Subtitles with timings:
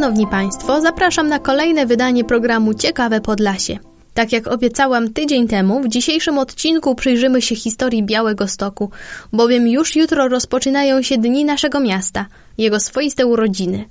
[0.00, 3.78] Szanowni Państwo, zapraszam na kolejne wydanie programu Ciekawe Podlasie.
[4.14, 8.90] Tak jak obiecałam tydzień temu, w dzisiejszym odcinku przyjrzymy się historii Białego Stoku,
[9.32, 12.26] bowiem już jutro rozpoczynają się dni naszego miasta,
[12.58, 13.84] jego swoiste urodziny.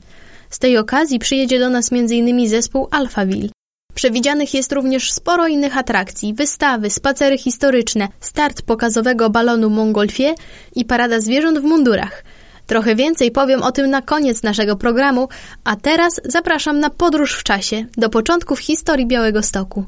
[0.49, 2.49] Z tej okazji przyjedzie do nas m.in.
[2.49, 3.49] zespół Alphaville.
[3.93, 10.35] Przewidzianych jest również sporo innych atrakcji, wystawy, spacery historyczne, start pokazowego balonu Montgolfier
[10.75, 12.23] i parada zwierząt w mundurach–
[12.69, 15.27] Trochę więcej powiem o tym na koniec naszego programu,
[15.63, 19.85] a teraz zapraszam na podróż w czasie do początków historii Białego Stoku.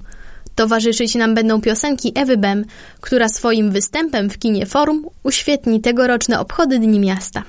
[0.55, 2.65] Towarzyszyć nam będą piosenki Ewy Bem,
[3.01, 7.43] która swoim występem w kinie Forum uświetni tegoroczne obchody Dni Miasta.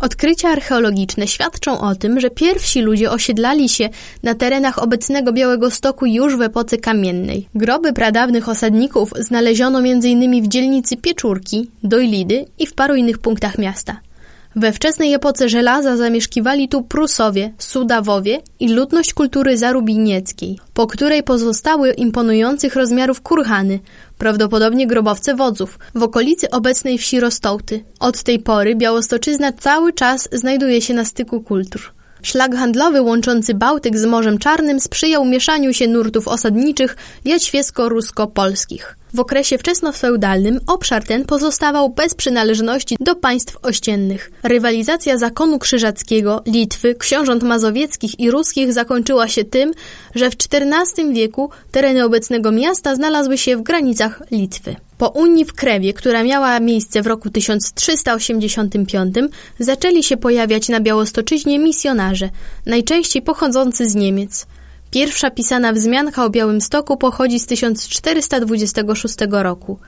[0.00, 3.88] Odkrycia archeologiczne świadczą o tym, że pierwsi ludzie osiedlali się
[4.22, 7.48] na terenach obecnego Białego Stoku już w epoce kamiennej.
[7.54, 10.42] Groby pradawnych osadników znaleziono m.in.
[10.42, 14.07] w dzielnicy Pieczurki, Dojlidy i w paru innych punktach miasta.
[14.60, 21.92] We wczesnej epoce żelaza zamieszkiwali tu Prusowie, Sudawowie i ludność kultury zarubinieckiej, po której pozostały
[21.92, 23.80] imponujących rozmiarów kurhany,
[24.18, 27.84] prawdopodobnie grobowce wodzów, w okolicy obecnej wsi Rostołty.
[28.00, 31.82] Od tej pory Białostoczyzna cały czas znajduje się na styku kultur.
[32.22, 38.97] Szlak handlowy łączący Bałtyk z Morzem Czarnym sprzyjał mieszaniu się nurtów osadniczych jaćwiesko-rusko-polskich.
[39.14, 44.30] W okresie wczesnofeudalnym obszar ten pozostawał bez przynależności do państw ościennych.
[44.42, 49.72] Rywalizacja zakonu krzyżackiego, Litwy, książąt mazowieckich i ruskich zakończyła się tym,
[50.14, 54.76] że w XIV wieku tereny obecnego miasta znalazły się w granicach Litwy.
[54.98, 59.14] Po Unii w Krewie, która miała miejsce w roku 1385,
[59.58, 62.30] zaczęli się pojawiać na Białostoczyźnie misjonarze,
[62.66, 64.46] najczęściej pochodzący z Niemiec.
[64.90, 69.78] Pierwsza pisana wzmianka o Białymstoku pochodzi z 1426 roku.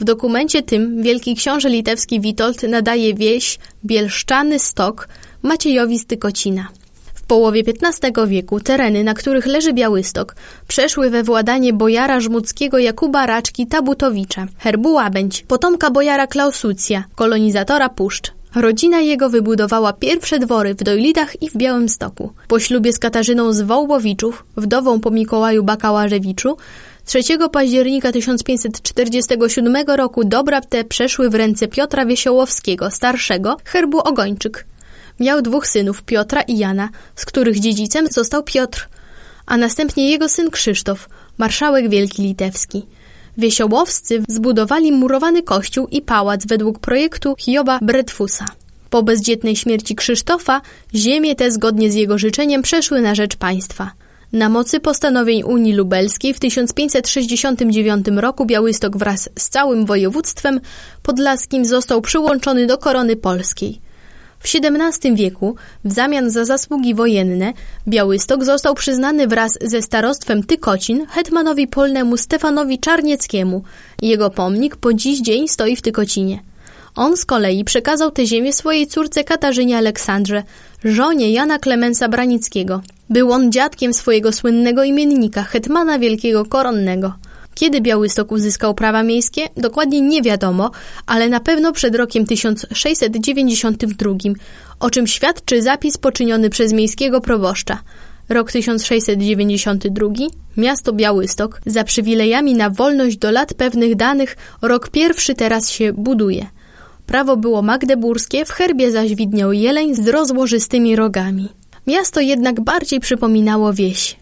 [0.00, 5.08] W dokumencie tym wielki książę litewski Witold nadaje wieś Bielszczany Stok
[5.42, 6.68] Maciejowi z Tykocina.
[7.14, 10.36] W połowie XV wieku tereny, na których leży Białystok,
[10.68, 18.32] przeszły we władanie bojara żmudzkiego Jakuba Raczki Tabutowicza, herbu Łabędź, potomka bojara Klausucja, kolonizatora puszcz,
[18.54, 22.32] Rodzina jego wybudowała pierwsze dwory w Dojlidach i w Białymstoku.
[22.48, 26.56] Po ślubie z Katarzyną z Wołbowiczów, wdową po Mikołaju Bakałarzewiczu,
[27.04, 27.20] 3
[27.52, 34.66] października 1547 roku dobra te przeszły w ręce Piotra Wiesiołowskiego, starszego, herbu Ogończyk.
[35.20, 38.88] Miał dwóch synów, Piotra i Jana, z których dziedzicem został Piotr,
[39.46, 42.86] a następnie jego syn Krzysztof, marszałek wielki litewski.
[43.38, 48.46] Wiesiołowscy zbudowali murowany kościół i pałac według projektu Hioba Bretfusa.
[48.90, 50.60] Po bezdzietnej śmierci Krzysztofa
[50.94, 53.90] ziemie te zgodnie z jego życzeniem przeszły na rzecz państwa.
[54.32, 60.60] Na mocy postanowień Unii Lubelskiej w 1569 roku Białystok wraz z całym województwem
[61.02, 63.83] podlaskim został przyłączony do korony polskiej.
[64.44, 67.52] W XVII wieku, w zamian za zasługi wojenne,
[67.88, 73.62] Białystok został przyznany wraz ze starostwem Tykocin hetmanowi polnemu Stefanowi Czarnieckiemu.
[74.02, 76.38] Jego pomnik po dziś dzień stoi w Tykocinie.
[76.96, 80.42] On z kolei przekazał tę ziemię swojej córce Katarzynie Aleksandrze,
[80.84, 82.80] żonie Jana Klemensa Branickiego.
[83.10, 87.12] Był on dziadkiem swojego słynnego imiennika, hetmana wielkiego koronnego.
[87.54, 90.70] Kiedy Białystok uzyskał prawa miejskie, dokładnie nie wiadomo,
[91.06, 94.14] ale na pewno przed rokiem 1692,
[94.80, 97.78] o czym świadczy zapis poczyniony przez miejskiego proboszcza.
[98.28, 100.08] Rok 1692,
[100.56, 106.46] miasto Białystok, za przywilejami na wolność do lat pewnych danych, rok pierwszy teraz się buduje.
[107.06, 111.48] Prawo było magdeburskie, w herbie zaś widniał jeleń z rozłożystymi rogami.
[111.86, 114.16] Miasto jednak bardziej przypominało wieś.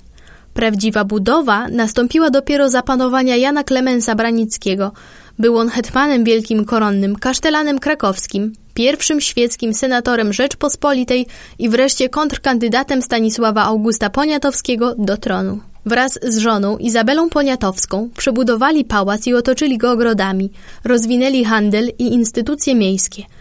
[0.54, 4.92] Prawdziwa budowa nastąpiła dopiero za panowania Jana Klemensa Branickiego.
[5.38, 11.26] Był on hetmanem wielkim koronnym, kasztelanem krakowskim, pierwszym świeckim senatorem Rzeczpospolitej
[11.58, 15.60] i wreszcie kontrkandydatem Stanisława Augusta Poniatowskiego do tronu.
[15.86, 20.50] Wraz z żoną Izabelą Poniatowską przebudowali pałac i otoczyli go ogrodami,
[20.84, 23.22] rozwinęli handel i instytucje miejskie–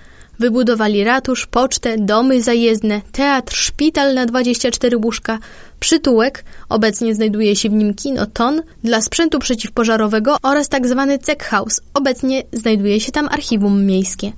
[0.42, 5.40] Wybudowali ratusz, pocztę, domy zajezdne, teatr, szpital na 24 łóżka,
[5.82, 11.08] Przytułek, obecnie znajduje się w nim kino Ton, dla sprzętu przeciwpożarowego oraz tzw.
[11.10, 14.32] Tak Cek House, obecnie znajduje się tam archiwum miejskie.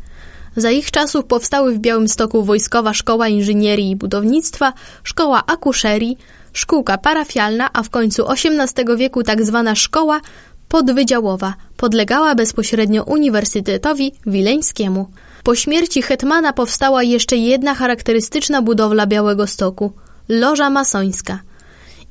[0.55, 4.73] Za ich czasów powstały w Białymstoku Wojskowa Szkoła Inżynierii i Budownictwa,
[5.03, 6.17] Szkoła Akuszerii,
[6.53, 9.63] szkółka parafialna, a w końcu XVIII wieku tzw.
[9.65, 10.21] Tak szkoła
[10.67, 15.07] podwydziałowa podlegała bezpośrednio Uniwersytetowi Wileńskiemu.
[15.43, 19.93] Po śmierci hetmana powstała jeszcze jedna charakterystyczna budowla Białego Stoku
[20.29, 21.39] loża masońska.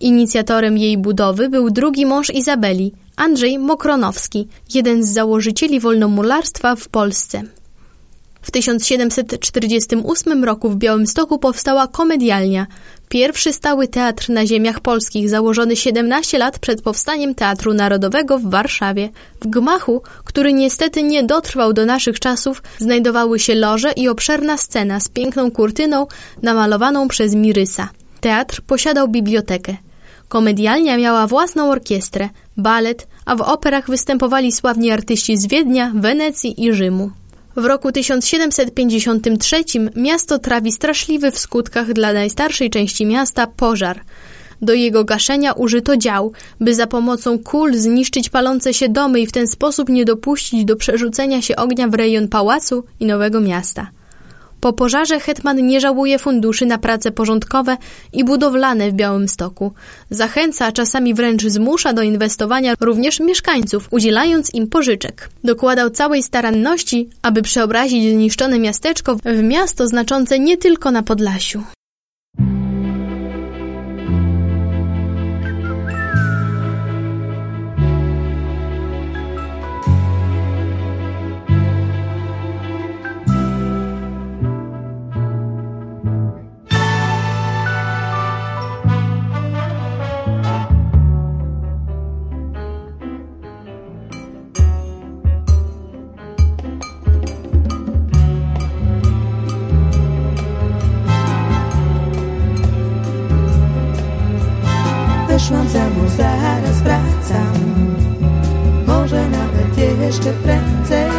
[0.00, 7.42] Inicjatorem jej budowy był drugi mąż Izabeli, Andrzej Mokronowski, jeden z założycieli wolnomularstwa w Polsce.
[8.42, 12.66] W 1748 roku w Białymstoku powstała komedialnia,
[13.08, 19.08] pierwszy stały teatr na ziemiach polskich, założony 17 lat przed powstaniem Teatru Narodowego w Warszawie.
[19.40, 25.00] W gmachu, który niestety nie dotrwał do naszych czasów, znajdowały się loże i obszerna scena
[25.00, 26.06] z piękną kurtyną
[26.42, 27.88] namalowaną przez Mirysa.
[28.22, 29.76] Teatr posiadał bibliotekę.
[30.28, 36.72] Komedialnia miała własną orkiestrę, balet, a w operach występowali sławni artyści z Wiednia, Wenecji i
[36.72, 37.10] Rzymu.
[37.56, 39.64] W roku 1753
[39.96, 44.00] miasto trawi straszliwy w skutkach dla najstarszej części miasta pożar.
[44.60, 49.32] Do jego gaszenia użyto dział, by za pomocą kul zniszczyć palące się domy i w
[49.32, 53.90] ten sposób nie dopuścić do przerzucenia się ognia w rejon pałacu i nowego miasta.
[54.62, 57.76] Po pożarze hetman nie żałuje funduszy na prace porządkowe
[58.12, 59.72] i budowlane w Białymstoku.
[60.10, 65.30] Zachęca, a czasami wręcz zmusza do inwestowania również mieszkańców, udzielając im pożyczek.
[65.44, 71.62] Dokładał całej staranności, aby przeobrazić zniszczone miasteczko w miasto znaczące nie tylko na Podlasiu.
[106.16, 107.52] Zaraz wracam.
[108.86, 111.10] Może nawet jeszcze prędzej.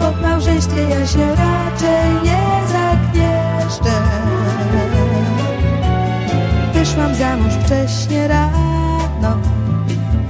[0.00, 4.00] Po małżeństwie ja się raczej nie zagnieszczę
[6.74, 9.38] Wyszłam za mąż wcześnie rano.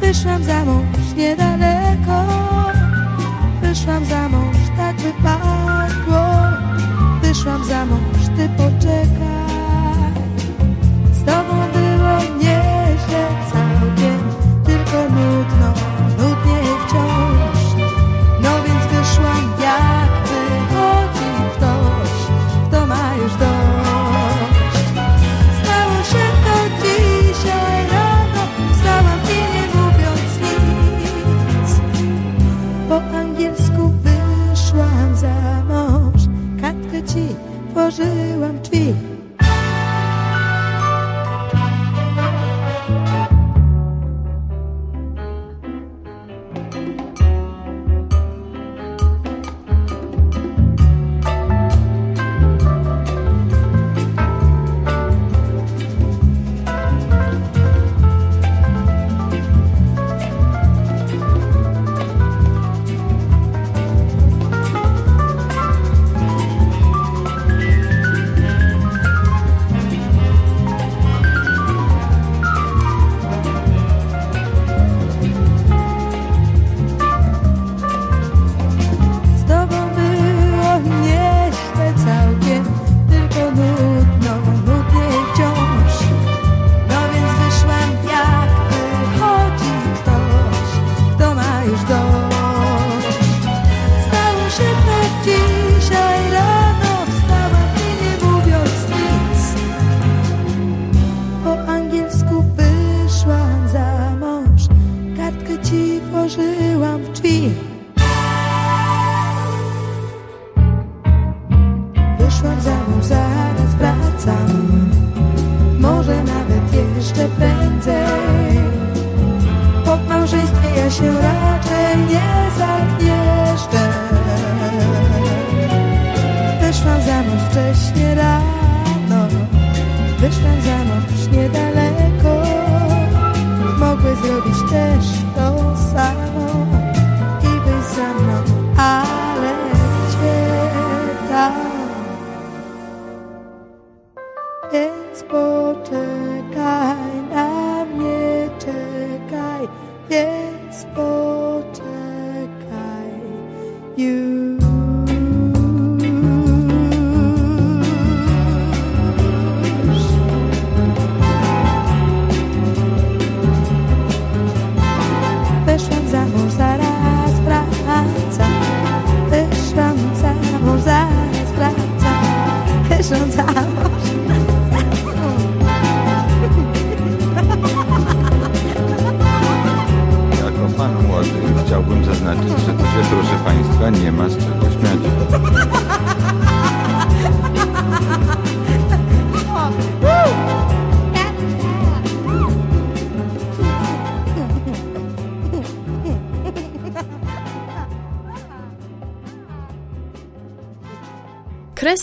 [0.01, 2.25] Wyszłam za mąż niedaleko.
[3.63, 6.25] Wyszłam za mąż, tak wypadło.
[7.23, 8.84] Wyszłam za mąż, ty poczekaj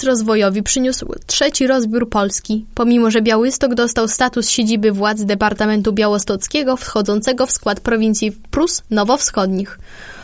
[0.02, 6.78] Kres rozwojowy przyniósł trzeci rozbiór Polski, pomimo że Białystok dostał status siedziby władz Departamentu Białostockiego
[6.78, 9.80] wchodzącego w skład prowincji Prus Nowowschodnich.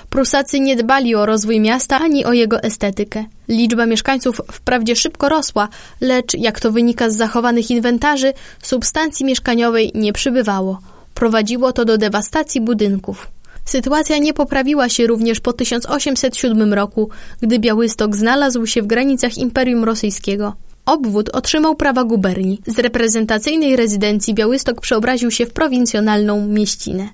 [0.09, 3.25] Prusacy nie dbali o rozwój miasta ani o jego estetykę.
[3.47, 5.69] Liczba mieszkańców wprawdzie szybko rosła,
[6.01, 10.79] lecz, jak to wynika z zachowanych inwentarzy, substancji mieszkaniowej nie przybywało.
[11.13, 13.27] Prowadziło to do dewastacji budynków.
[13.67, 17.09] Sytuacja nie poprawiła się również po 1807 roku,
[17.41, 20.53] gdy Białystok znalazł się w granicach Imperium Rosyjskiego.
[20.85, 22.61] Obwód otrzymał prawa guberni.
[22.67, 27.09] Z reprezentacyjnej rezydencji Białystok przeobraził się w prowincjonalną mieścinę.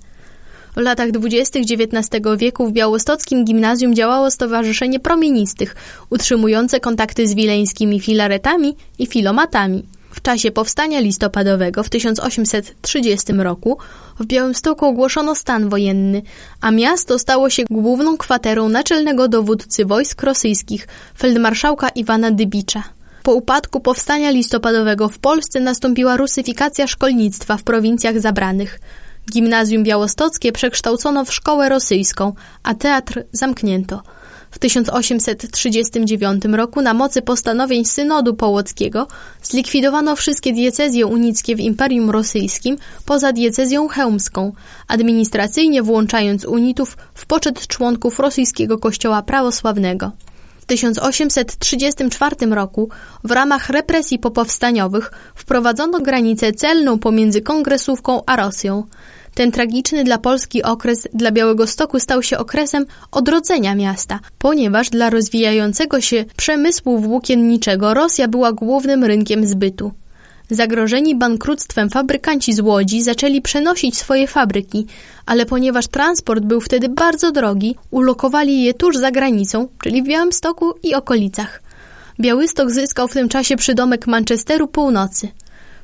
[0.75, 5.75] W latach dwudziestych XIX wieku w białostockim gimnazjum działało Stowarzyszenie Promienistych,
[6.09, 9.83] utrzymujące kontakty z wileńskimi filaretami i filomatami.
[10.13, 13.77] W czasie powstania listopadowego w 1830 roku
[14.19, 16.21] w Białymstoku ogłoszono stan wojenny,
[16.61, 22.83] a miasto stało się główną kwaterą naczelnego dowódcy wojsk rosyjskich, feldmarszałka Iwana Dybicza.
[23.23, 28.79] Po upadku powstania listopadowego w Polsce nastąpiła rusyfikacja szkolnictwa w prowincjach zabranych.
[29.31, 34.01] Gimnazjum białostockie przekształcono w szkołę rosyjską, a teatr zamknięto.
[34.53, 39.07] W 1839 roku na mocy postanowień Synodu Połockiego
[39.43, 44.51] zlikwidowano wszystkie diecezje unickie w Imperium Rosyjskim poza diecezją chełmską,
[44.87, 50.11] administracyjnie włączając unitów w poczet członków rosyjskiego kościoła prawosławnego.
[50.61, 52.89] W 1834 roku
[53.23, 58.83] w ramach represji popowstaniowych wprowadzono granicę celną pomiędzy Kongresówką a Rosją.
[59.35, 65.09] Ten tragiczny dla Polski okres dla Białego Stoku stał się okresem odrodzenia miasta, ponieważ dla
[65.09, 69.91] rozwijającego się przemysłu włókienniczego Rosja była głównym rynkiem zbytu.
[70.49, 74.85] Zagrożeni bankructwem fabrykanci z Łodzi zaczęli przenosić swoje fabryki,
[75.25, 80.73] ale ponieważ transport był wtedy bardzo drogi, ulokowali je tuż za granicą, czyli w Białymstoku
[80.83, 81.61] i okolicach.
[82.19, 85.27] Białystok zyskał w tym czasie przydomek Manchesteru Północy–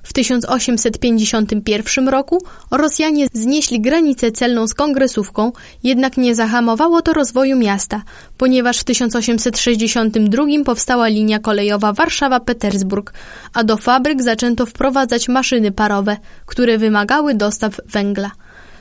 [0.09, 5.51] w 1851 roku Rosjanie znieśli granicę celną z kongresówką,
[5.83, 8.03] jednak nie zahamowało to rozwoju miasta,
[8.37, 13.13] ponieważ w 1862 powstała linia kolejowa Warszawa-Petersburg,
[13.53, 18.31] a do fabryk zaczęto wprowadzać maszyny parowe, które wymagały dostaw węgla.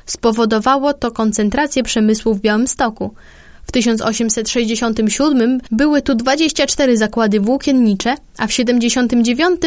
[0.06, 3.14] Spowodowało to koncentrację przemysłu w Białymstoku.
[3.64, 9.60] W 1867 były tu 24 zakłady włókiennicze, a w 1979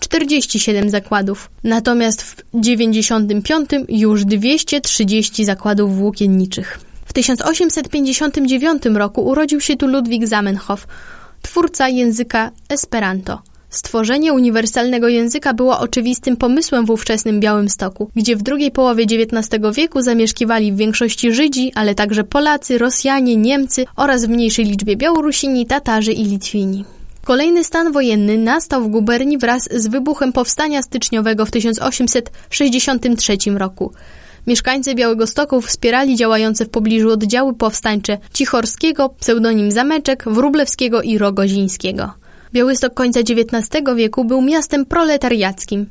[0.00, 6.80] 47 zakładów, natomiast w 95 już 230 zakładów włókienniczych.
[7.04, 10.86] W 1859 roku urodził się tu Ludwik Zamenhof,
[11.42, 13.42] twórca języka Esperanto.
[13.70, 20.02] Stworzenie uniwersalnego języka było oczywistym pomysłem w ówczesnym Białymstoku, gdzie w drugiej połowie XIX wieku
[20.02, 26.12] zamieszkiwali w większości Żydzi, ale także Polacy, Rosjanie, Niemcy oraz w mniejszej liczbie Białorusini, Tatarzy
[26.12, 26.84] i Litwini.
[27.26, 33.92] Kolejny stan wojenny nastał w guberni wraz z wybuchem powstania styczniowego w 1863 roku.
[34.46, 42.12] Mieszkańcy Białego Stoku wspierali działające w pobliżu oddziały powstańcze Cichorskiego, pseudonim Zameczek, Wróblewskiego i Rogozińskiego.
[42.52, 45.86] Białystok końca XIX wieku był miastem proletariackim.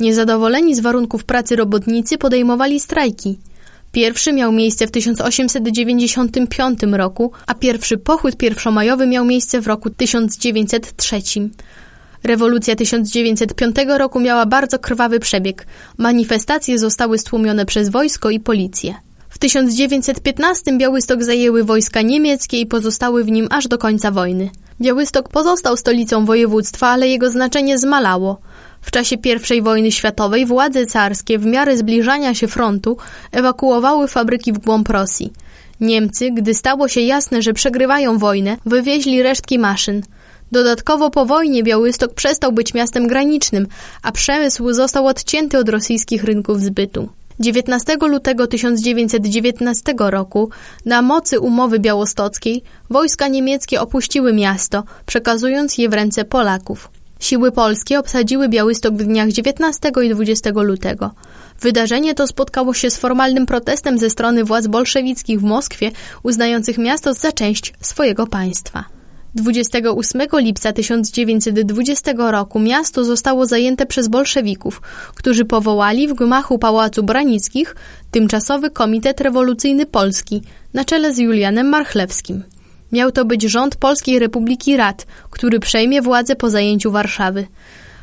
[0.00, 3.38] Niezadowoleni z warunków pracy robotnicy podejmowali strajki.
[3.92, 11.20] Pierwszy miał miejsce w 1895 roku, a pierwszy pochód pierwszomajowy miał miejsce w roku 1903.
[12.22, 15.66] Rewolucja 1905 roku miała bardzo krwawy przebieg.
[15.98, 18.94] Manifestacje zostały stłumione przez wojsko i policję.
[19.28, 24.50] W 1915 Białystok zajęły wojska niemieckie i pozostały w nim aż do końca wojny.
[24.80, 28.40] Białystok pozostał stolicą województwa, ale jego znaczenie zmalało.
[28.88, 29.16] W czasie
[29.56, 32.96] I wojny światowej władze carskie w miarę zbliżania się frontu
[33.32, 35.32] ewakuowały fabryki w głąb Rosji.
[35.80, 40.02] Niemcy, gdy stało się jasne, że przegrywają wojnę, wywieźli resztki maszyn.
[40.52, 43.66] Dodatkowo po wojnie Białystok przestał być miastem granicznym,
[44.02, 47.08] a przemysł został odcięty od rosyjskich rynków zbytu.
[47.40, 50.50] 19 lutego 1919 roku
[50.86, 56.97] na mocy umowy białostockiej wojska niemieckie opuściły miasto, przekazując je w ręce Polaków.
[57.18, 61.10] Siły polskie obsadziły Białystok w dniach 19 i 20 lutego.
[61.60, 65.90] Wydarzenie to spotkało się z formalnym protestem ze strony władz bolszewickich w Moskwie,
[66.22, 68.84] uznających miasto za część swojego państwa.
[69.34, 74.80] 28 lipca 1920 roku miasto zostało zajęte przez bolszewików,
[75.14, 77.76] którzy powołali w gmachu Pałacu Branickich
[78.10, 80.42] tymczasowy Komitet Rewolucyjny Polski
[80.74, 82.42] na czele z Julianem Marchlewskim.
[82.92, 87.46] Miał to być rząd Polskiej Republiki Rad, który przejmie władzę po zajęciu Warszawy.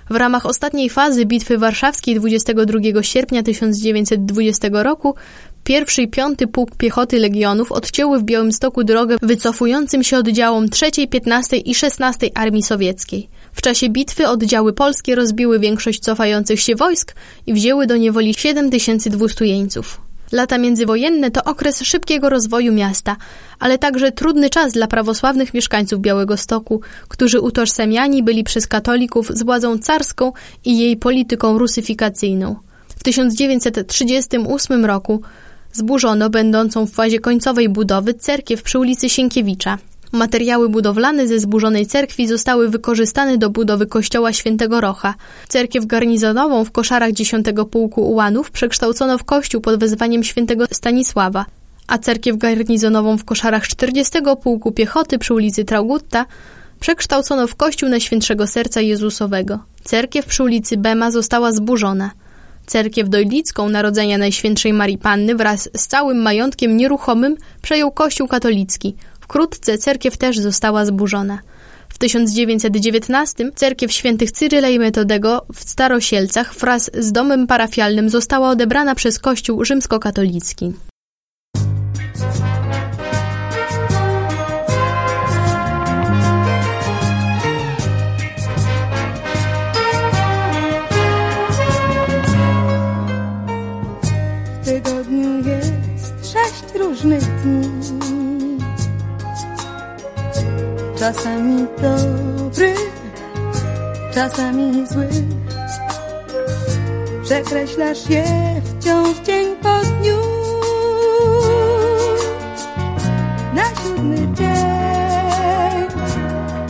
[0.09, 5.15] W ramach ostatniej fazy Bitwy Warszawskiej 22 sierpnia 1920 roku
[5.63, 11.57] pierwszy i piąty pułk piechoty legionów odcięły w Białymstoku drogę wycofującym się oddziałom III, 15
[11.57, 13.29] i 16 Armii Sowieckiej.
[13.53, 17.15] W czasie bitwy oddziały polskie rozbiły większość cofających się wojsk
[17.47, 20.04] i wzięły do niewoli 7200 jeńców.
[20.31, 23.15] Lata międzywojenne to okres szybkiego rozwoju miasta,
[23.59, 29.43] ale także trudny czas dla prawosławnych mieszkańców Białego Stoku, którzy utożsamiani byli przez katolików z
[29.43, 30.31] władzą carską
[30.65, 32.55] i jej polityką rusyfikacyjną.
[32.87, 35.21] W 1938 roku
[35.73, 39.77] zburzono będącą w fazie końcowej budowy cerkiew przy ulicy Sienkiewicza.
[40.11, 45.13] Materiały budowlane ze zburzonej cerkwi zostały wykorzystane do budowy kościoła świętego Rocha.
[45.47, 51.45] Cerkiew garnizonową w koszarach 10 Pułku Ułanów przekształcono w kościół pod wezwaniem świętego Stanisława,
[51.87, 56.25] a cerkiew garnizonową w koszarach 40 Pułku Piechoty przy ulicy Traugutta
[56.79, 59.59] przekształcono w kościół Najświętszego Serca Jezusowego.
[59.83, 62.11] Cerkiew przy ulicy Bema została zburzona.
[62.65, 68.95] Cerkiew Dojlicką Narodzenia Najświętszej Marii Panny wraz z całym majątkiem nieruchomym przejął Kościół katolicki–
[69.25, 71.39] Wkrótce cerkiew też została zburzona.
[71.89, 78.95] W 1919 cerkiew świętych Cyryla i Metodego w Starosielcach wraz z domem parafialnym została odebrana
[78.95, 80.73] przez Kościół rzymskokatolicki.
[101.05, 102.73] Czasami dobry,
[104.13, 105.07] czasami zły.
[107.23, 108.25] Przekreślasz je
[108.63, 110.17] wciąż dzień po dniu.
[113.53, 115.87] Na siódmy dzień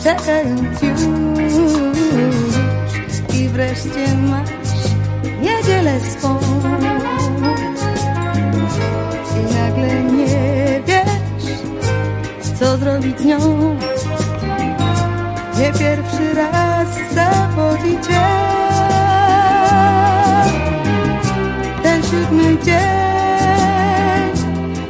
[0.04, 1.00] Czekając już.
[3.40, 4.50] I wreszcie masz
[5.40, 6.38] niedzielę swą.
[9.36, 11.58] I nagle nie wiesz
[12.58, 13.38] Co zrobić z nią
[15.66, 18.20] nie pierwszy raz zawodzi cię
[21.82, 22.76] Ten siódmy dzień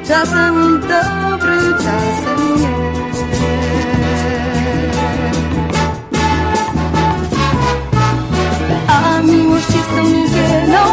[0.09, 2.77] Czasem dobry, czasem nie.
[8.89, 10.85] A miłość jest tą niedzielą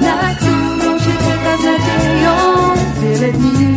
[0.00, 2.34] Na którą się czeka z nadzieją
[3.00, 3.74] Wiele dni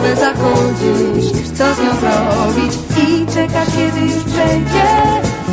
[0.00, 2.78] głowę zachodzisz co z nią zrobić.
[2.98, 4.84] I czekasz kiedy już przejdzie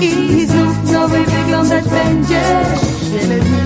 [0.02, 3.57] I znów nowej wyglądać będziesz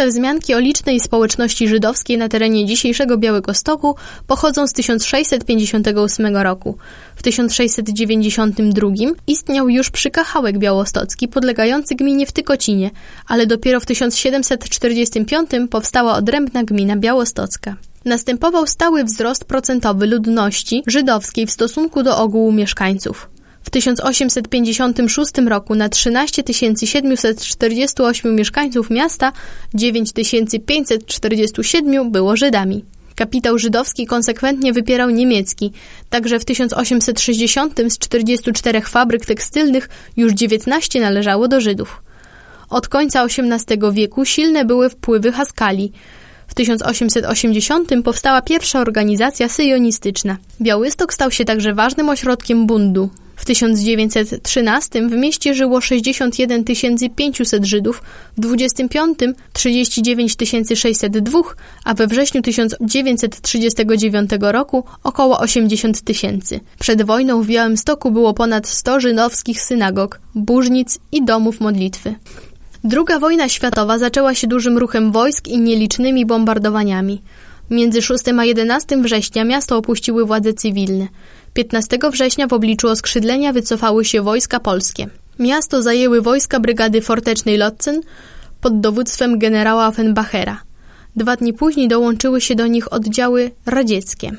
[0.00, 3.94] Pierwsze wzmianki o licznej społeczności żydowskiej na terenie dzisiejszego Białego Stoku
[4.26, 6.78] pochodzą z 1658 roku.
[7.16, 8.88] W 1692
[9.26, 12.90] istniał już przykachałek białostocki podlegający gminie w Tykocinie,
[13.26, 17.76] ale dopiero w 1745 powstała odrębna gmina białostocka.
[18.04, 23.28] Następował stały wzrost procentowy ludności żydowskiej w stosunku do ogółu mieszkańców.
[23.62, 26.42] W 1856 roku na 13
[26.84, 29.32] 748 mieszkańców miasta
[29.74, 32.84] 9547 było Żydami.
[33.14, 35.72] Kapitał żydowski konsekwentnie wypierał niemiecki,
[36.10, 42.02] także w 1860 z 44 fabryk tekstylnych już 19 należało do Żydów.
[42.70, 45.92] Od końca XVIII wieku silne były wpływy Haskali.
[46.46, 50.36] W 1880 powstała pierwsza organizacja syjonistyczna.
[50.60, 53.10] Białystok stał się także ważnym ośrodkiem bundu.
[53.40, 56.64] W 1913 w mieście żyło 61
[57.16, 58.02] 500 Żydów,
[58.36, 59.18] w 25
[59.52, 60.36] 39
[60.74, 61.40] 602,
[61.84, 66.60] a we wrześniu 1939 roku około 80 tysięcy.
[66.78, 72.14] Przed wojną w Białymstoku było ponad 100 żydowskich synagog, burznic i domów modlitwy.
[72.84, 77.22] Druga wojna światowa zaczęła się dużym ruchem wojsk i nielicznymi bombardowaniami.
[77.70, 81.08] Między 6 a 11 września miasto opuściły władze cywilne.
[81.52, 85.06] 15 września w obliczu oskrzydlenia wycofały się wojska polskie.
[85.38, 88.00] Miasto zajęły wojska brygady fortecznej Lotzen
[88.60, 90.62] pod dowództwem generała Offenbachera.
[91.16, 94.32] Dwa dni później dołączyły się do nich oddziały radzieckie.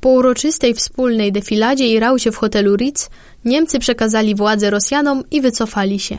[0.00, 3.10] Po uroczystej wspólnej defiladzie i raucie w hotelu Ritz
[3.44, 6.18] Niemcy przekazali władzę Rosjanom i wycofali się.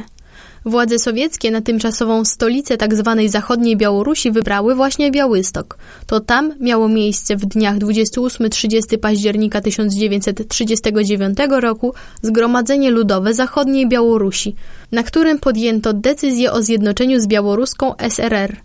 [0.65, 3.15] Władze sowieckie na tymczasową stolicę tzw.
[3.17, 5.78] Tak zachodniej Białorusi wybrały właśnie Białystok.
[6.08, 14.56] To tam miało miejsce w dniach 28-30 października 1939 roku Zgromadzenie Ludowe Zachodniej Białorusi,
[14.91, 18.56] na którym podjęto decyzję o zjednoczeniu z białoruską SRR.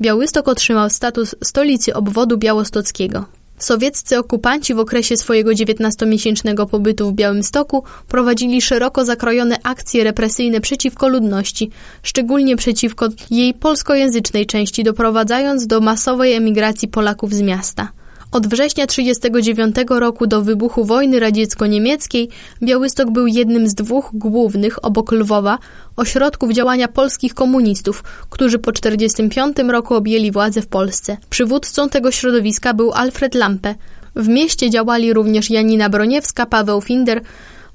[0.00, 3.24] Białystok otrzymał status stolicy obwodu białostockiego.
[3.64, 11.08] Sowieccy okupanci w okresie swojego 19-miesięcznego pobytu w Białymstoku prowadzili szeroko zakrojone akcje represyjne przeciwko
[11.08, 11.70] ludności,
[12.02, 17.88] szczególnie przeciwko jej polskojęzycznej części, doprowadzając do masowej emigracji Polaków z miasta.
[18.34, 22.28] Od września 1939 roku do wybuchu wojny radziecko-niemieckiej
[22.62, 25.58] Białystok był jednym z dwóch głównych, obok Lwowa,
[25.96, 31.16] ośrodków działania polskich komunistów, którzy po 1945 roku objęli władzę w Polsce.
[31.30, 33.74] Przywódcą tego środowiska był Alfred Lampe.
[34.16, 37.20] W mieście działali również Janina Broniewska, Paweł Finder,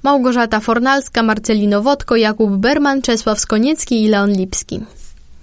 [0.04, 4.80] Małgorzata Fornalska, Marcelino Wodko, Jakub Berman, Czesław Skoniecki i Leon Lipski.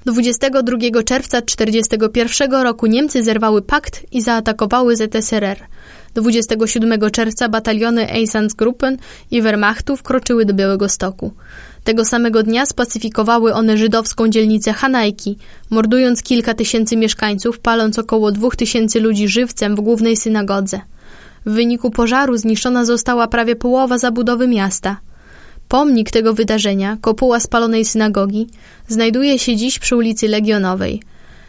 [0.07, 5.57] 22 czerwca 1941 roku Niemcy zerwały pakt i zaatakowały ZSRR.
[6.15, 8.97] 27 czerwca bataliony Einsatzgruppen
[9.31, 11.33] i Wehrmachtu wkroczyły do Białego Stoku.
[11.85, 15.39] Tego samego dnia spacyfikowały one żydowską dzielnicę Hanajki,
[15.71, 20.81] mordując kilka tysięcy mieszkańców, paląc około dwóch tysięcy ludzi żywcem w głównej synagodze.
[21.47, 24.97] W wyniku pożaru zniszczona została prawie połowa zabudowy miasta–
[25.69, 28.47] Pomnik tego wydarzenia, kopuła spalonej synagogi,
[28.89, 31.03] znajduje się dziś przy ulicy Legionowej.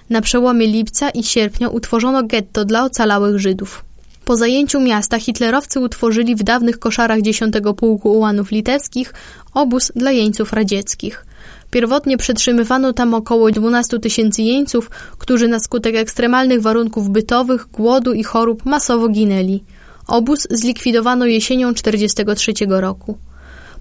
[0.09, 3.83] Na przełomie lipca i sierpnia utworzono getto dla ocalałych Żydów.
[4.25, 9.13] Po zajęciu miasta hitlerowcy utworzyli w dawnych koszarach 10 Pułku Ułanów Litewskich
[9.53, 11.25] obóz dla jeńców radzieckich.
[11.71, 18.23] Pierwotnie przetrzymywano tam około 12 tysięcy jeńców, którzy na skutek ekstremalnych warunków bytowych, głodu i
[18.23, 19.63] chorób masowo ginęli.
[20.07, 23.17] Obóz zlikwidowano jesienią 1943 roku.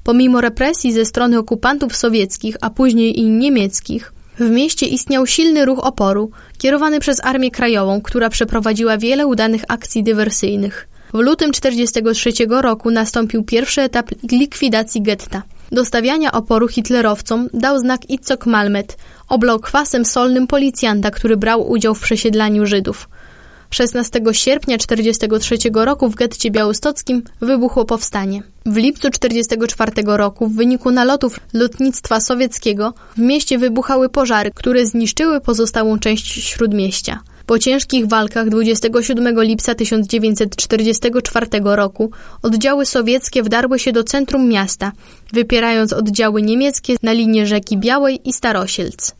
[0.06, 5.78] Pomimo represji ze strony okupantów sowieckich, a później i niemieckich, w mieście istniał silny ruch
[5.86, 10.88] oporu, kierowany przez Armię Krajową, która przeprowadziła wiele udanych akcji dywersyjnych.
[11.14, 15.42] W lutym 1943 roku nastąpił pierwszy etap likwidacji getta.
[15.72, 18.96] Do stawiania oporu hitlerowcom dał znak Itzok Malmet,
[19.28, 23.08] oblał kwasem solnym policjanta, który brał udział w przesiedlaniu Żydów.
[23.76, 28.42] 16 sierpnia 1943 roku w getcie białostockim wybuchło powstanie.
[28.66, 35.40] W lipcu 1944 roku w wyniku nalotów lotnictwa sowieckiego w mieście wybuchały pożary, które zniszczyły
[35.40, 37.20] pozostałą część śródmieścia.
[37.46, 42.10] Po ciężkich walkach 27 lipca 1944 roku
[42.42, 44.92] oddziały sowieckie wdarły się do centrum miasta,
[45.32, 49.12] wypierając oddziały niemieckie na linie rzeki Białej i Starosielc.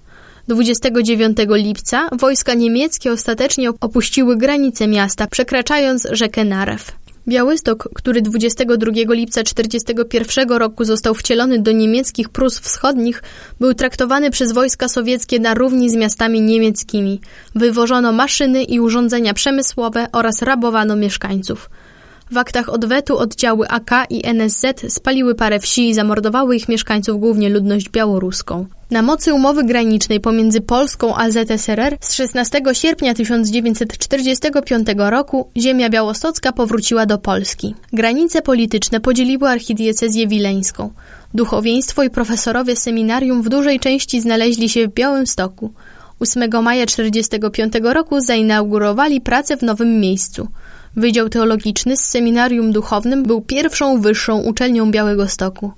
[0.49, 6.93] 29 lipca wojska niemieckie ostatecznie opuściły granice miasta, przekraczając rzekę Narew.
[7.29, 13.23] Białystok, który 22 lipca 1941 roku został wcielony do niemieckich Prus Wschodnich,
[13.61, 17.21] był traktowany przez wojska sowieckie na równi z miastami niemieckimi.
[17.55, 21.71] Wywożono maszyny i urządzenia przemysłowe oraz rabowano mieszkańców.
[22.31, 27.49] W aktach odwetu oddziały AK i NSZ spaliły parę wsi i zamordowały ich mieszkańców, głównie
[27.49, 28.67] ludność białoruską.
[28.91, 36.53] Na mocy umowy granicznej pomiędzy Polską a ZSRR z 16 sierpnia 1945 roku ziemia białostocka
[36.53, 37.75] powróciła do Polski.
[37.93, 40.91] Granice polityczne podzieliły archidiecezję wileńską.
[41.35, 45.73] Duchowieństwo i profesorowie seminarium w dużej części znaleźli się w Białymstoku.
[46.21, 50.49] 8 maja 1945 roku zainaugurowali pracę w nowym miejscu.
[50.97, 55.73] Wydział Teologiczny z Seminarium Duchownym był pierwszą wyższą uczelnią Białego Stoku.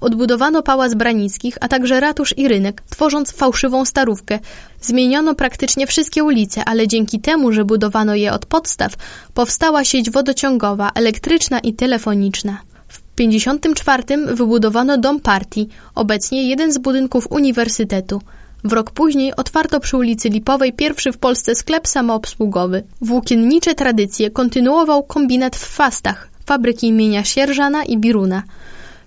[0.00, 4.38] Odbudowano pałac Branickich, a także ratusz i rynek, tworząc fałszywą starówkę.
[4.80, 8.92] Zmieniono praktycznie wszystkie ulice, ale dzięki temu, że budowano je od podstaw,
[9.34, 12.58] powstała sieć wodociągowa, elektryczna i telefoniczna.
[12.88, 18.20] W 1954 wybudowano dom partii, obecnie jeden z budynków uniwersytetu.
[18.64, 22.82] W rok później otwarto przy ulicy Lipowej pierwszy w Polsce sklep samoobsługowy.
[23.00, 28.42] Włókiennicze tradycje kontynuował kombinat w Fastach, fabryki imienia Sierżana i Biruna.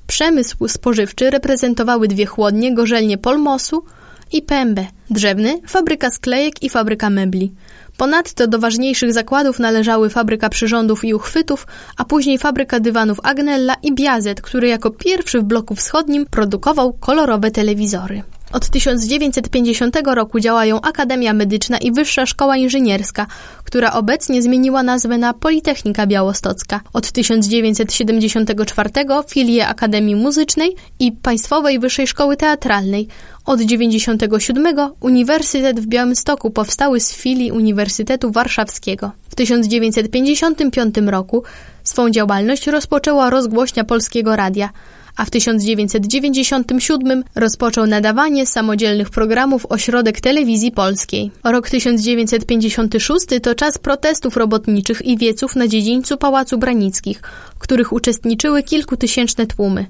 [0.08, 3.84] Przemysł spożywczy reprezentowały dwie chłodnie, gorzelnie Polmosu
[4.32, 7.52] i Pębę, drzewny, fabryka sklejek i fabryka mebli.
[7.98, 11.68] Ponadto do ważniejszych zakładów należały fabryka przyrządów i uchwytów,
[11.98, 17.52] a później fabryka dywanów Agnella i Biazet, który jako pierwszy w bloku wschodnim produkował kolorowe
[17.52, 18.24] telewizory.
[18.54, 23.28] Od 1950 roku działają Akademia Medyczna i Wyższa Szkoła Inżynierska,
[23.64, 26.82] która obecnie zmieniła nazwę na Politechnika Białostocka.
[26.94, 28.90] Od 1974
[29.30, 33.08] filie Akademii Muzycznej i Państwowej Wyższej Szkoły Teatralnej.
[33.46, 39.12] Od 1997 Uniwersytet w Białymstoku powstały z filii Uniwersytetu Warszawskiego.
[39.30, 41.44] W 1955 roku
[41.84, 44.70] swą działalność rozpoczęła rozgłośnia Polskiego Radia–
[45.18, 51.32] a w 1997 rozpoczął nadawanie samodzielnych programów Ośrodek Telewizji Polskiej.
[51.44, 57.22] Rok 1956 to czas protestów robotniczych i wieców na dziedzińcu Pałacu Branickich,
[57.56, 59.86] w których uczestniczyły kilkutysięczne tłumy.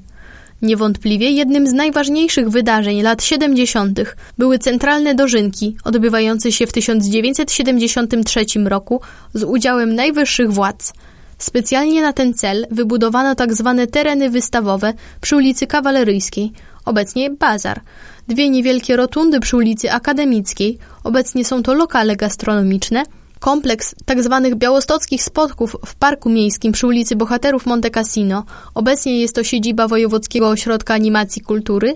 [0.62, 4.00] Niewątpliwie jednym z najważniejszych wydarzeń lat 70.
[4.38, 9.02] były centralne dożynki, odbywające się w 1973 roku
[9.34, 10.94] z udziałem najwyższych władz–
[11.38, 13.74] Specjalnie na ten cel wybudowano tzw.
[13.78, 16.52] Tak tereny wystawowe przy ulicy Kawaleryjskiej,
[16.86, 17.82] obecnie bazar.
[18.28, 23.04] Dwie niewielkie rotundy przy ulicy Akademickiej, obecnie są to lokale gastronomiczne,
[23.40, 24.40] kompleks tzw.
[24.44, 29.88] Tak białostockich spotków w Parku Miejskim przy ulicy Bohaterów Monte Cassino, obecnie jest to siedziba
[29.88, 31.96] Wojewódzkiego Ośrodka Animacji Kultury,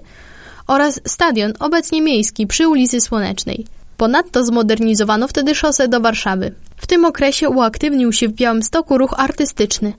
[0.67, 3.65] oraz stadion, obecnie miejski, przy ulicy Słonecznej.
[4.01, 6.51] Ponadto zmodernizowano wtedy szosę do Warszawy.
[6.75, 9.93] W tym okresie uaktywnił się w Białymstoku ruch artystyczny.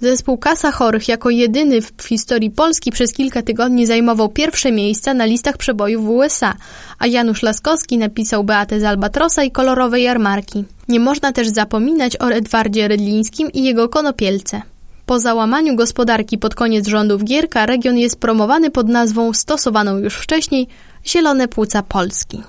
[0.00, 5.24] Zespół Kasa Chorych jako jedyny w historii Polski przez kilka tygodni zajmował pierwsze miejsca na
[5.24, 6.54] listach przebojów w USA,
[6.98, 10.64] a Janusz Laskowski napisał Beatę z Albatrosa i kolorowe jarmarki.
[10.88, 14.62] Nie można też zapominać o Edwardzie Rydlińskim i jego konopielce.
[15.06, 20.68] Po załamaniu gospodarki pod koniec rządów Gierka region jest promowany pod nazwą stosowaną już wcześniej
[21.06, 22.42] Zielone Płuca Polski.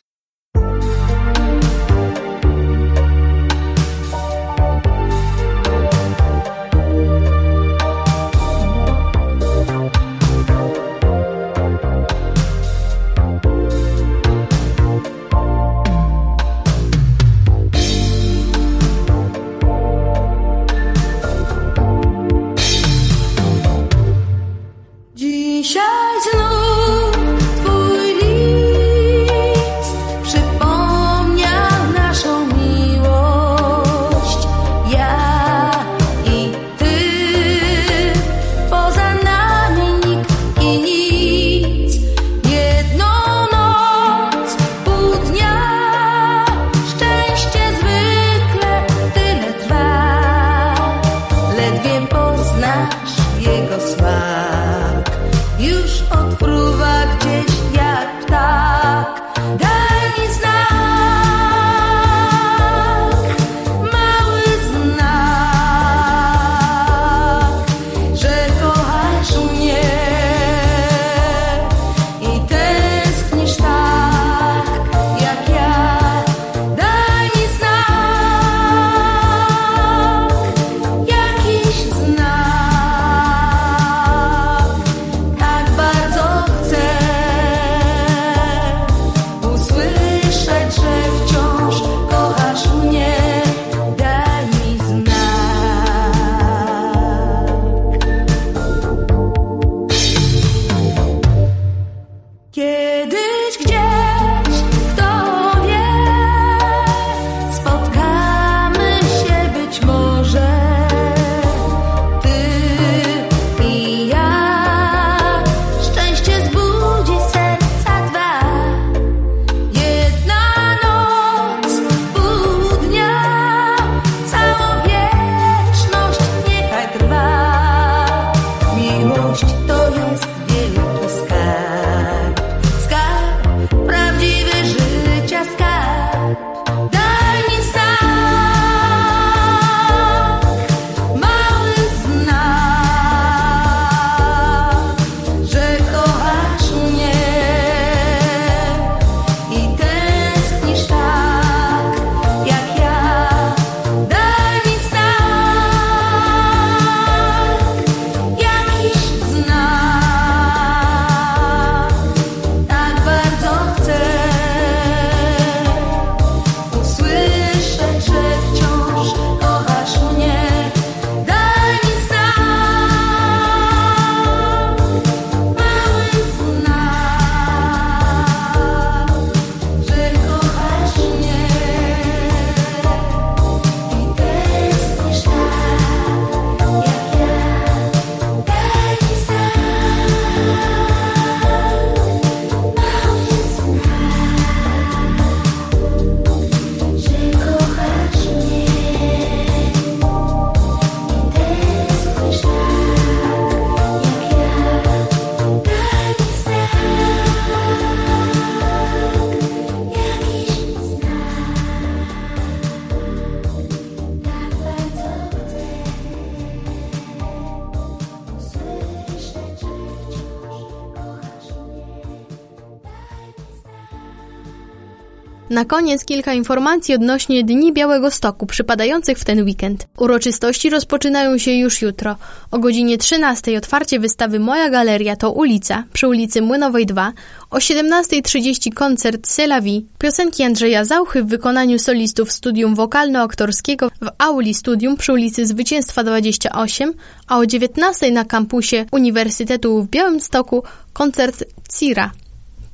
[225.55, 229.87] Na koniec kilka informacji odnośnie Dni Białego Stoku przypadających w ten weekend.
[229.97, 232.15] Uroczystości rozpoczynają się już jutro.
[232.51, 237.13] O godzinie 13 otwarcie wystawy Moja Galeria to ulica przy ulicy Młynowej 2.
[237.49, 244.97] O 17.30 koncert Selawi, piosenki Andrzeja Zauchy w wykonaniu solistów Studium Wokalno-Aktorskiego w Auli Studium
[244.97, 246.93] przy ulicy Zwycięstwa 28,
[247.27, 250.63] a o 19.00 na kampusie Uniwersytetu w Białymstoku
[250.93, 251.43] koncert
[251.79, 252.11] Cira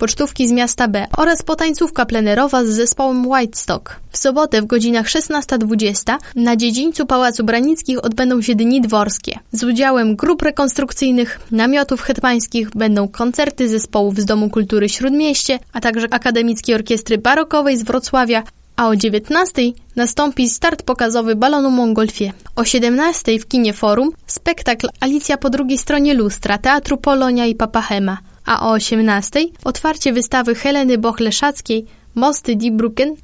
[0.02, 3.96] pocztówki z miasta B oraz potańcówka plenerowa z zespołem White Stock.
[4.12, 9.40] W sobotę w godzinach 16.20 na dziedzińcu Pałacu Branickich odbędą się Dni Dworskie.
[9.52, 16.08] Z udziałem grup rekonstrukcyjnych, namiotów hetmańskich będą koncerty zespołów z Domu Kultury Śródmieście, a także
[16.12, 18.44] Akademickiej Orkiestry Barokowej z Wrocławia,
[18.76, 22.34] a o 19.00 nastąpi start pokazowy balonu Mongolfie.
[22.56, 28.31] O 17.00 w kinie Forum spektakl Alicja po drugiej stronie lustra Teatru Polonia i Papahema
[28.46, 33.16] a o 18:00 otwarcie wystawy Heleny Boch-Leszackiej Mosty Die Brücken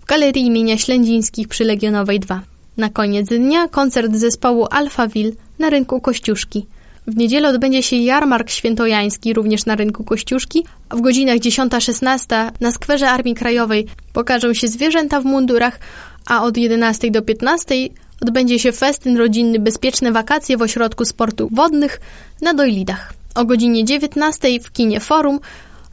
[0.00, 2.42] w Galerii imienia Ślędzińskich przy Legionowej 2.
[2.76, 6.66] Na koniec dnia koncert zespołu Alphaville na rynku Kościuszki.
[7.06, 12.72] W niedzielę odbędzie się jarmark świętojański również na rynku Kościuszki, a w godzinach 10-16 na
[12.72, 15.80] skwerze Armii Krajowej pokażą się zwierzęta w mundurach,
[16.26, 17.74] a od 11 do 15
[18.22, 22.00] odbędzie się festyn rodzinny Bezpieczne Wakacje w Ośrodku Sportów Wodnych
[22.42, 23.17] na Dojlidach.
[23.38, 25.40] O godzinie 19 w kinie Forum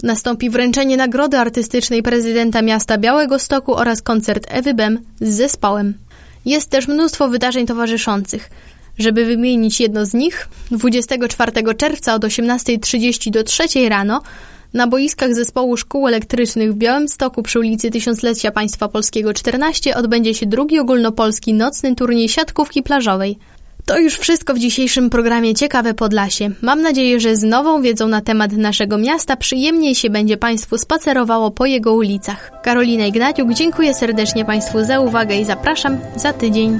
[0.03, 5.93] nastąpi wręczenie nagrody artystycznej prezydenta miasta Białego Stoku oraz koncert Ewy Bem z zespołem.
[6.45, 8.49] Jest też mnóstwo wydarzeń towarzyszących.
[8.97, 14.21] Żeby wymienić jedno z nich, 24 czerwca od 18.30 do 3 rano
[14.73, 20.45] na boiskach zespołu szkół elektrycznych w Białymstoku przy ulicy Tysiąclecia Państwa Polskiego 14 odbędzie się
[20.45, 23.37] drugi ogólnopolski nocny turniej siatkówki plażowej.
[23.85, 26.49] To już wszystko w dzisiejszym programie Ciekawe Podlasie.
[26.61, 31.51] Mam nadzieję, że z nową wiedzą na temat naszego miasta przyjemniej się będzie Państwu spacerowało
[31.51, 32.51] po jego ulicach.
[32.63, 36.79] Karolina Ignaciuk, dziękuję serdecznie Państwu za uwagę i zapraszam za tydzień.